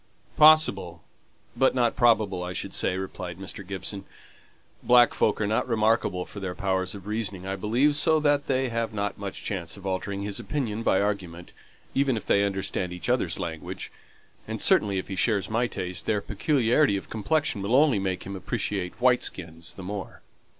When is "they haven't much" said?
8.47-9.43